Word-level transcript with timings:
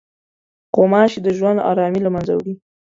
غوماشې 0.75 1.19
د 1.23 1.27
ژوند 1.37 1.59
ارامي 1.71 1.99
له 2.03 2.09
منځه 2.13 2.33
وړي. 2.35 2.53